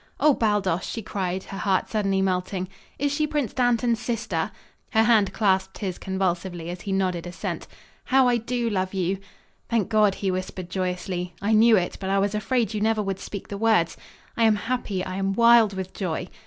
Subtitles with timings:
[0.19, 2.67] "Oh, Baldos!" she cried, her heart suddenly melting.
[2.97, 4.49] "Is she Prince Dantan's sister?"
[4.93, 7.67] Her hand clasped his convulsively, as he nodded assent.
[8.11, 9.19] "Now I do love you."
[9.69, 11.35] "Thank God!" he whispered joyously.
[11.39, 13.95] "I knew it, but I was afraid you never would speak the words.
[14.35, 16.27] I am happy I am wild with joy."